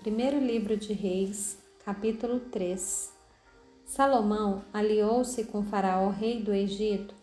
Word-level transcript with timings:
Primeiro 0.00 0.38
livro 0.38 0.78
de 0.78 0.94
Reis, 0.94 1.58
capítulo 1.84 2.40
3. 2.40 3.12
Salomão 3.84 4.64
aliou-se 4.72 5.44
com 5.44 5.62
Faraó, 5.62 6.08
rei 6.08 6.42
do 6.42 6.54
Egito, 6.54 7.14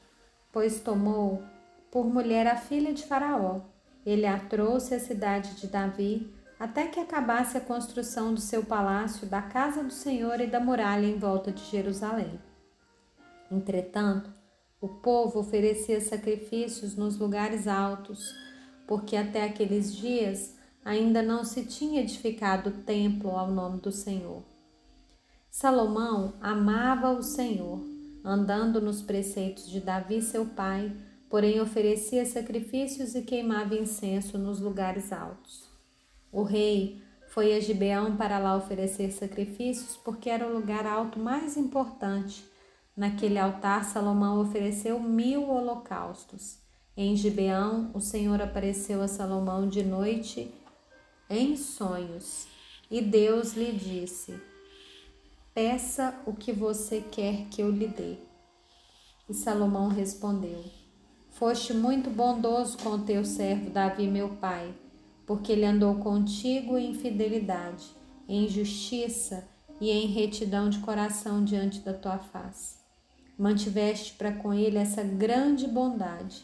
pois 0.52 0.80
tomou 0.80 1.42
por 1.90 2.06
mulher 2.06 2.46
a 2.46 2.56
filha 2.56 2.94
de 2.94 3.04
Faraó. 3.04 3.62
Ele 4.06 4.28
a 4.28 4.38
trouxe 4.38 4.94
à 4.94 5.00
cidade 5.00 5.56
de 5.56 5.66
Davi, 5.66 6.32
até 6.60 6.86
que 6.86 7.00
acabasse 7.00 7.58
a 7.58 7.62
construção 7.62 8.32
do 8.32 8.40
seu 8.40 8.64
palácio, 8.64 9.26
da 9.26 9.42
casa 9.42 9.84
do 9.84 9.92
Senhor 9.92 10.40
e 10.40 10.46
da 10.46 10.60
muralha 10.60 11.08
em 11.08 11.18
volta 11.18 11.52
de 11.52 11.64
Jerusalém. 11.64 12.40
Entretanto, 13.52 14.30
o 14.80 14.88
povo 14.88 15.40
oferecia 15.40 16.00
sacrifícios 16.00 16.96
nos 16.96 17.18
lugares 17.18 17.68
altos, 17.68 18.36
porque 18.86 19.16
até 19.16 19.46
aqueles 19.46 19.96
dias 19.96 20.57
ainda 20.88 21.22
não 21.22 21.44
se 21.44 21.66
tinha 21.66 22.00
edificado 22.00 22.72
templo 22.72 23.32
ao 23.32 23.52
nome 23.52 23.82
do 23.82 23.92
Senhor. 23.92 24.42
Salomão 25.52 26.36
amava 26.40 27.12
o 27.12 27.22
Senhor, 27.22 27.82
andando 28.24 28.80
nos 28.80 29.02
preceitos 29.02 29.70
de 29.70 29.82
Davi, 29.82 30.22
seu 30.22 30.46
pai, 30.46 30.96
porém 31.30 31.60
oferecia 31.60 32.26
sacrifícios 32.26 33.16
e 33.16 33.22
queimava 33.22 33.76
incenso 33.76 34.38
nos 34.38 34.62
lugares 34.62 35.12
altos. 35.12 35.70
O 36.32 36.42
rei 36.42 37.02
foi 37.32 37.54
a 37.54 37.60
Gibeão 37.60 38.16
para 38.16 38.40
lá 38.40 38.56
oferecer 38.56 39.12
sacrifícios, 39.12 39.98
porque 39.98 40.30
era 40.30 40.48
o 40.48 40.54
lugar 40.54 40.86
alto 40.86 41.20
mais 41.20 41.58
importante. 41.58 42.46
Naquele 42.96 43.38
altar, 43.38 43.84
Salomão 43.84 44.40
ofereceu 44.40 45.02
mil 45.02 45.50
holocaustos. 45.50 46.60
Em 46.96 47.14
Gibeão, 47.14 47.92
o 47.94 48.00
Senhor 48.00 48.42
apareceu 48.42 49.02
a 49.02 49.08
Salomão 49.10 49.68
de 49.68 49.84
noite 49.84 50.50
em 51.30 51.56
sonhos. 51.56 52.48
E 52.90 53.02
Deus 53.02 53.54
lhe 53.54 53.72
disse: 53.72 54.40
Peça 55.54 56.14
o 56.26 56.34
que 56.34 56.52
você 56.54 57.04
quer 57.12 57.46
que 57.50 57.62
eu 57.62 57.70
lhe 57.70 57.88
dê. 57.88 58.16
E 59.30 59.34
Salomão 59.34 59.88
respondeu: 59.88 60.64
Foste 61.32 61.74
muito 61.74 62.10
bondoso 62.10 62.78
com 62.78 62.90
o 62.92 63.04
teu 63.04 63.26
servo 63.26 63.70
Davi, 63.70 64.08
meu 64.08 64.30
pai, 64.30 64.74
porque 65.26 65.52
ele 65.52 65.66
andou 65.66 65.96
contigo 65.96 66.78
em 66.78 66.94
fidelidade, 66.94 67.86
em 68.28 68.48
justiça 68.48 69.48
e 69.80 69.92
em 69.92 70.08
retidão 70.08 70.70
de 70.70 70.80
coração 70.80 71.44
diante 71.44 71.80
da 71.80 71.94
tua 71.94 72.18
face. 72.18 72.78
Mantiveste 73.38 74.14
para 74.14 74.32
com 74.32 74.54
ele 74.54 74.78
essa 74.78 75.04
grande 75.04 75.68
bondade 75.68 76.44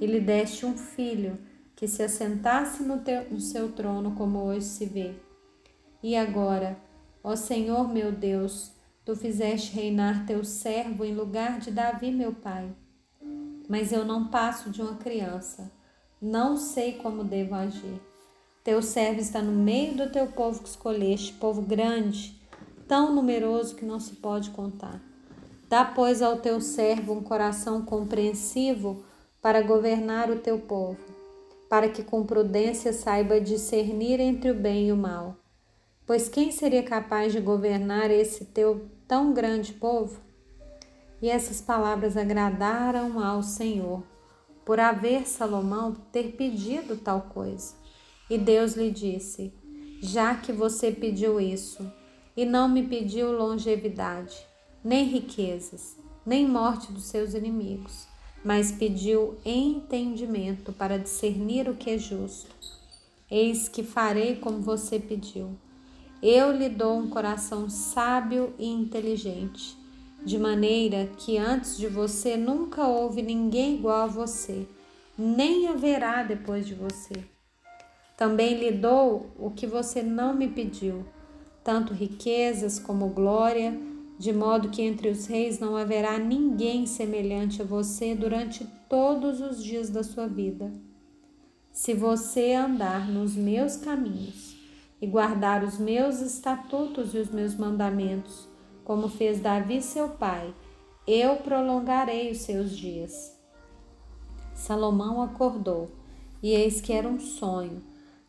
e 0.00 0.06
lhe 0.06 0.18
deste 0.18 0.66
um 0.66 0.76
filho 0.76 1.38
que 1.82 1.88
se 1.88 2.00
assentasse 2.00 2.84
no, 2.84 3.00
teu, 3.00 3.28
no 3.28 3.40
seu 3.40 3.72
trono, 3.72 4.14
como 4.14 4.38
hoje 4.38 4.66
se 4.66 4.86
vê. 4.86 5.16
E 6.00 6.14
agora, 6.14 6.78
ó 7.24 7.34
Senhor 7.34 7.92
meu 7.92 8.12
Deus, 8.12 8.70
tu 9.04 9.16
fizeste 9.16 9.74
reinar 9.74 10.24
teu 10.24 10.44
servo 10.44 11.04
em 11.04 11.12
lugar 11.12 11.58
de 11.58 11.72
Davi, 11.72 12.12
meu 12.12 12.32
pai. 12.32 12.72
Mas 13.68 13.90
eu 13.90 14.04
não 14.04 14.28
passo 14.28 14.70
de 14.70 14.80
uma 14.80 14.94
criança, 14.94 15.72
não 16.20 16.56
sei 16.56 16.92
como 16.92 17.24
devo 17.24 17.56
agir. 17.56 18.00
Teu 18.62 18.80
servo 18.80 19.18
está 19.18 19.42
no 19.42 19.50
meio 19.50 19.96
do 19.96 20.08
teu 20.08 20.28
povo 20.28 20.62
que 20.62 20.68
escolheste, 20.68 21.32
povo 21.32 21.62
grande, 21.62 22.40
tão 22.86 23.12
numeroso 23.12 23.74
que 23.74 23.84
não 23.84 23.98
se 23.98 24.14
pode 24.14 24.50
contar. 24.50 25.02
Dá, 25.68 25.84
pois, 25.84 26.22
ao 26.22 26.36
teu 26.36 26.60
servo 26.60 27.12
um 27.12 27.24
coração 27.24 27.84
compreensivo 27.84 29.04
para 29.40 29.62
governar 29.62 30.30
o 30.30 30.38
teu 30.38 30.60
povo 30.60 31.11
para 31.72 31.88
que 31.88 32.02
com 32.02 32.22
prudência 32.22 32.92
saiba 32.92 33.40
discernir 33.40 34.20
entre 34.20 34.50
o 34.50 34.54
bem 34.54 34.88
e 34.88 34.92
o 34.92 34.96
mal. 34.96 35.38
Pois 36.06 36.28
quem 36.28 36.52
seria 36.52 36.82
capaz 36.82 37.32
de 37.32 37.40
governar 37.40 38.10
esse 38.10 38.44
teu 38.44 38.90
tão 39.08 39.32
grande 39.32 39.72
povo? 39.72 40.20
E 41.22 41.30
essas 41.30 41.62
palavras 41.62 42.14
agradaram 42.14 43.24
ao 43.24 43.42
Senhor, 43.42 44.02
por 44.66 44.78
haver 44.78 45.26
Salomão 45.26 45.94
ter 46.12 46.32
pedido 46.32 46.98
tal 46.98 47.22
coisa. 47.22 47.74
E 48.28 48.36
Deus 48.36 48.74
lhe 48.74 48.90
disse: 48.90 49.50
Já 50.02 50.34
que 50.34 50.52
você 50.52 50.92
pediu 50.92 51.40
isso, 51.40 51.90
e 52.36 52.44
não 52.44 52.68
me 52.68 52.86
pediu 52.86 53.32
longevidade, 53.32 54.46
nem 54.84 55.06
riquezas, 55.06 55.96
nem 56.26 56.46
morte 56.46 56.92
dos 56.92 57.04
seus 57.04 57.32
inimigos, 57.32 58.11
mas 58.44 58.72
pediu 58.72 59.36
entendimento 59.44 60.72
para 60.72 60.98
discernir 60.98 61.68
o 61.68 61.74
que 61.74 61.90
é 61.90 61.98
justo. 61.98 62.54
Eis 63.30 63.68
que 63.68 63.82
farei 63.82 64.36
como 64.36 64.60
você 64.60 64.98
pediu. 64.98 65.56
Eu 66.22 66.52
lhe 66.52 66.68
dou 66.68 66.98
um 66.98 67.08
coração 67.08 67.68
sábio 67.68 68.52
e 68.58 68.66
inteligente, 68.66 69.76
de 70.24 70.38
maneira 70.38 71.08
que 71.16 71.36
antes 71.38 71.76
de 71.76 71.88
você 71.88 72.36
nunca 72.36 72.86
houve 72.86 73.22
ninguém 73.22 73.76
igual 73.76 74.02
a 74.02 74.06
você, 74.06 74.66
nem 75.16 75.68
haverá 75.68 76.22
depois 76.22 76.66
de 76.66 76.74
você. 76.74 77.24
Também 78.16 78.58
lhe 78.58 78.70
dou 78.70 79.30
o 79.38 79.50
que 79.50 79.66
você 79.66 80.02
não 80.02 80.34
me 80.34 80.48
pediu, 80.48 81.04
tanto 81.64 81.92
riquezas 81.92 82.78
como 82.78 83.08
glória 83.08 83.76
de 84.22 84.32
modo 84.32 84.68
que 84.68 84.82
entre 84.82 85.08
os 85.08 85.26
reis 85.26 85.58
não 85.58 85.76
haverá 85.76 86.16
ninguém 86.16 86.86
semelhante 86.86 87.60
a 87.60 87.64
você 87.64 88.14
durante 88.14 88.64
todos 88.88 89.40
os 89.40 89.60
dias 89.60 89.90
da 89.90 90.04
sua 90.04 90.28
vida. 90.28 90.72
Se 91.72 91.92
você 91.92 92.52
andar 92.52 93.10
nos 93.10 93.34
meus 93.34 93.76
caminhos 93.76 94.54
e 95.00 95.08
guardar 95.08 95.64
os 95.64 95.76
meus 95.76 96.20
estatutos 96.20 97.16
e 97.16 97.18
os 97.18 97.30
meus 97.32 97.56
mandamentos, 97.56 98.46
como 98.84 99.08
fez 99.08 99.40
Davi 99.40 99.82
seu 99.82 100.10
pai, 100.10 100.54
eu 101.04 101.38
prolongarei 101.38 102.30
os 102.30 102.42
seus 102.42 102.76
dias. 102.76 103.36
Salomão 104.54 105.20
acordou, 105.20 105.90
e 106.40 106.52
eis 106.52 106.80
que 106.80 106.92
era 106.92 107.08
um 107.08 107.18
sonho. 107.18 107.82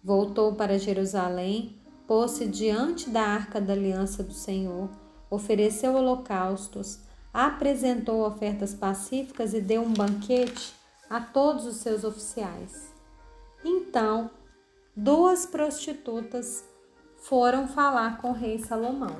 Voltou 0.04 0.56
para 0.56 0.80
Jerusalém, 0.80 1.76
pôs-se 2.08 2.48
diante 2.48 3.12
da 3.12 3.22
arca 3.22 3.62
da 3.62 3.74
aliança 3.74 4.24
do 4.24 4.34
Senhor 4.34 5.03
ofereceu 5.34 5.96
holocaustos, 5.96 7.00
apresentou 7.34 8.26
ofertas 8.26 8.74
pacíficas 8.74 9.54
e 9.54 9.62
deu 9.62 9.82
um 9.82 9.94
banquete 9.94 10.74
a 11.10 11.20
todos 11.20 11.66
os 11.66 11.78
seus 11.78 12.04
oficiais. 12.04 12.94
Então, 13.64 14.30
duas 14.96 15.46
prostitutas 15.46 16.64
foram 17.18 17.68
falar 17.68 18.18
com 18.18 18.30
o 18.30 18.34
rei 18.34 18.60
Salomão. 18.60 19.16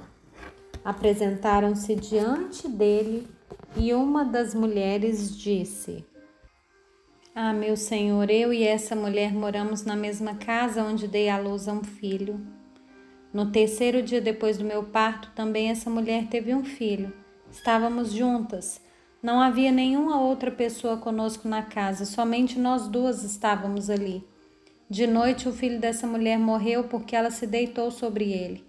Apresentaram-se 0.84 1.96
diante 1.96 2.68
dele 2.68 3.28
e 3.76 3.94
uma 3.94 4.26
das 4.26 4.54
mulheres 4.54 5.36
disse: 5.36 6.06
Ah, 7.34 7.54
meu 7.54 7.78
senhor, 7.78 8.30
eu 8.30 8.54
e 8.54 8.64
essa 8.64 8.96
mulher 8.96 9.34
moramos 9.34 9.86
na 9.86 9.96
mesma 9.96 10.36
casa 10.36 10.84
onde 10.84 11.08
dei 11.08 11.30
à 11.30 11.38
luz 11.38 11.68
a 11.68 11.74
um 11.74 11.84
filho. 11.84 12.40
No 13.34 13.48
terceiro 13.50 14.04
dia 14.04 14.22
depois 14.22 14.60
do 14.60 14.64
meu 14.64 14.84
parto, 14.84 15.32
também 15.34 15.72
essa 15.72 15.90
mulher 15.90 16.28
teve 16.28 16.54
um 16.54 16.64
filho. 16.64 17.12
Estávamos 17.52 18.14
juntas. 18.14 18.80
Não 19.24 19.42
havia 19.42 19.72
nenhuma 19.72 20.22
outra 20.22 20.52
pessoa 20.52 20.98
conosco 20.98 21.48
na 21.48 21.64
casa, 21.64 22.06
somente 22.06 22.60
nós 22.60 22.88
duas 22.88 23.24
estávamos 23.24 23.90
ali. 23.90 24.24
De 24.88 25.08
noite, 25.08 25.50
o 25.50 25.54
filho 25.54 25.80
dessa 25.80 26.06
mulher 26.06 26.38
morreu 26.38 26.84
porque 26.84 27.16
ela 27.16 27.32
se 27.32 27.48
deitou 27.48 27.90
sobre 27.90 28.32
ele. 28.32 28.64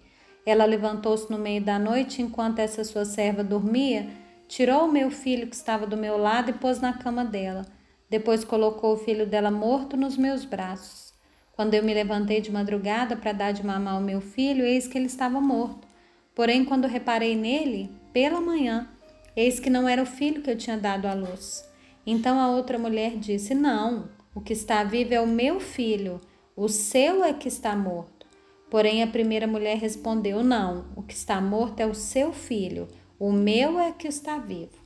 Ela 0.47 0.65
levantou-se 0.65 1.31
no 1.31 1.39
meio 1.39 1.63
da 1.63 1.79
noite 1.79 2.23
enquanto 2.23 2.59
essa 2.61 2.85
sua 2.85 3.05
serva 3.05 3.45
dormia, 3.45 4.09
tirou 4.49 4.85
o 4.85 4.93
meu 4.93 5.11
filho 5.11 5.47
que 5.47 5.57
estava 5.57 5.87
do 5.87 5.97
meu 5.97 6.17
lado 6.17 6.51
e 6.51 6.55
pôs 6.55 6.81
na 6.81 6.93
cama 6.93 7.25
dela. 7.25 7.67
Depois 8.09 8.45
colocou 8.45 8.95
o 8.95 8.99
filho 8.99 9.27
dela 9.27 9.51
morto 9.51 9.97
nos 9.97 10.17
meus 10.17 10.45
braços. 10.45 11.14
Quando 11.55 11.75
eu 11.75 11.83
me 11.85 11.95
levantei 11.95 12.41
de 12.41 12.51
madrugada 12.51 13.17
para 13.17 13.33
dar 13.33 13.53
de 13.53 13.65
mamar 13.65 13.95
ao 13.95 14.01
meu 14.01 14.21
filho, 14.21 14.65
eis 14.65 14.89
que 14.89 14.99
ele 14.99 15.07
estava 15.07 15.41
morto. 15.41 15.87
Porém, 16.35 16.65
quando 16.65 16.89
reparei 16.89 17.37
nele, 17.37 17.91
pela 18.13 18.41
manhã, 18.41 18.89
eis 19.37 19.61
que 19.61 19.71
não 19.71 19.89
era 19.89 20.03
o 20.03 20.07
filho 20.07 20.43
que 20.43 20.51
eu 20.51 20.59
tinha 20.59 20.77
dado 20.77 21.07
à 21.07 21.15
luz. 21.15 21.65
Então 22.05 22.41
a 22.41 22.51
outra 22.51 22.77
mulher 22.77 23.17
disse: 23.17 23.55
Não, 23.55 24.09
o 24.35 24.41
que 24.41 24.53
está 24.53 24.83
vivo 24.83 25.15
é 25.15 25.21
o 25.21 25.29
meu 25.29 25.61
filho, 25.61 26.21
o 26.57 26.69
seu 26.69 27.25
é 27.25 27.33
que 27.33 27.47
está 27.47 27.77
morto. 27.77 28.27
Porém, 28.69 29.03
a 29.03 29.07
primeira 29.07 29.47
mulher 29.47 29.79
respondeu: 29.79 30.43
Não, 30.43 30.87
o 30.97 31.03
que 31.05 31.15
está 31.15 31.41
morto 31.41 31.79
é 31.79 31.87
o 31.87 31.95
seu 31.95 32.33
filho, 32.33 32.89
o 33.17 33.31
meu 33.31 33.79
é 33.79 33.93
que 33.93 34.09
está 34.09 34.39
vivo. 34.39 34.83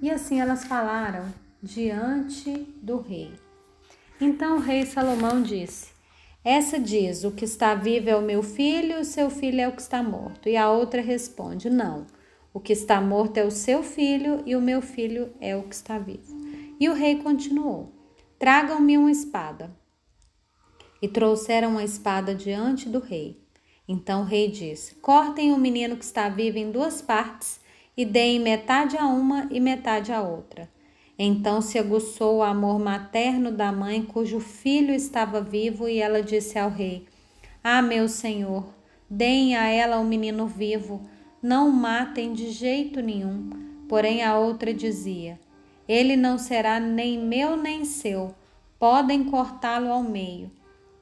E 0.00 0.10
assim 0.10 0.40
elas 0.40 0.64
falaram 0.64 1.26
diante 1.62 2.50
do 2.80 3.00
rei. 3.00 3.32
Então 4.18 4.56
o 4.56 4.60
rei 4.60 4.86
Salomão 4.86 5.42
disse: 5.42 5.95
essa 6.48 6.78
diz: 6.78 7.24
O 7.24 7.32
que 7.32 7.44
está 7.44 7.74
vivo 7.74 8.08
é 8.08 8.14
o 8.14 8.22
meu 8.22 8.40
filho, 8.40 9.00
o 9.00 9.04
seu 9.04 9.28
filho 9.28 9.60
é 9.60 9.66
o 9.66 9.72
que 9.72 9.82
está 9.82 10.00
morto. 10.00 10.48
E 10.48 10.56
a 10.56 10.70
outra 10.70 11.02
responde: 11.02 11.68
Não, 11.68 12.06
o 12.54 12.60
que 12.60 12.72
está 12.72 13.00
morto 13.00 13.36
é 13.38 13.44
o 13.44 13.50
seu 13.50 13.82
filho 13.82 14.44
e 14.46 14.54
o 14.54 14.60
meu 14.60 14.80
filho 14.80 15.32
é 15.40 15.56
o 15.56 15.64
que 15.64 15.74
está 15.74 15.98
vivo. 15.98 16.32
E 16.78 16.88
o 16.88 16.94
rei 16.94 17.16
continuou: 17.16 17.92
Tragam-me 18.38 18.96
uma 18.96 19.10
espada. 19.10 19.76
E 21.02 21.08
trouxeram 21.08 21.70
uma 21.70 21.82
espada 21.82 22.32
diante 22.32 22.88
do 22.88 23.00
rei. 23.00 23.42
Então 23.88 24.20
o 24.20 24.24
rei 24.24 24.48
disse: 24.48 24.94
Cortem 24.94 25.52
o 25.52 25.58
menino 25.58 25.96
que 25.96 26.04
está 26.04 26.28
vivo 26.28 26.58
em 26.58 26.70
duas 26.70 27.02
partes 27.02 27.58
e 27.96 28.04
deem 28.04 28.38
metade 28.38 28.96
a 28.96 29.04
uma 29.04 29.48
e 29.50 29.58
metade 29.58 30.12
a 30.12 30.22
outra. 30.22 30.70
Então 31.18 31.62
se 31.62 31.78
aguçou 31.78 32.38
o 32.38 32.42
amor 32.42 32.78
materno 32.78 33.50
da 33.50 33.72
mãe 33.72 34.02
cujo 34.02 34.38
filho 34.38 34.92
estava 34.94 35.40
vivo 35.40 35.88
e 35.88 35.98
ela 35.98 36.22
disse 36.22 36.58
ao 36.58 36.68
rei: 36.68 37.06
Ah, 37.64 37.80
meu 37.80 38.08
senhor, 38.08 38.66
deem 39.08 39.56
a 39.56 39.66
ela 39.68 39.98
o 39.98 40.04
menino 40.04 40.46
vivo, 40.46 41.00
não 41.42 41.70
o 41.70 41.72
matem 41.72 42.34
de 42.34 42.50
jeito 42.50 43.00
nenhum. 43.00 43.50
Porém 43.88 44.22
a 44.22 44.38
outra 44.38 44.74
dizia: 44.74 45.40
Ele 45.88 46.16
não 46.16 46.36
será 46.36 46.78
nem 46.78 47.18
meu 47.18 47.56
nem 47.56 47.84
seu, 47.84 48.34
podem 48.78 49.24
cortá-lo 49.24 49.90
ao 49.90 50.02
meio. 50.02 50.50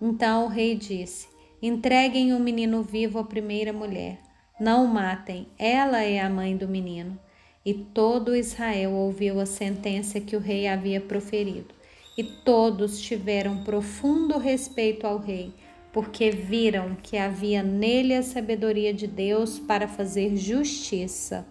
Então 0.00 0.44
o 0.44 0.48
rei 0.48 0.76
disse: 0.76 1.26
Entreguem 1.60 2.34
o 2.34 2.38
menino 2.38 2.82
vivo 2.82 3.18
à 3.18 3.24
primeira 3.24 3.72
mulher. 3.72 4.20
Não 4.60 4.84
o 4.84 4.88
matem, 4.88 5.48
ela 5.58 6.02
é 6.02 6.20
a 6.20 6.30
mãe 6.30 6.56
do 6.56 6.68
menino. 6.68 7.18
E 7.64 7.72
todo 7.72 8.36
Israel 8.36 8.92
ouviu 8.92 9.40
a 9.40 9.46
sentença 9.46 10.20
que 10.20 10.36
o 10.36 10.40
rei 10.40 10.66
havia 10.66 11.00
proferido. 11.00 11.74
E 12.16 12.22
todos 12.22 13.00
tiveram 13.00 13.64
profundo 13.64 14.38
respeito 14.38 15.06
ao 15.06 15.18
rei, 15.18 15.52
porque 15.92 16.30
viram 16.30 16.94
que 16.94 17.16
havia 17.16 17.62
nele 17.62 18.14
a 18.14 18.22
sabedoria 18.22 18.92
de 18.92 19.06
Deus 19.06 19.58
para 19.58 19.88
fazer 19.88 20.36
justiça. 20.36 21.46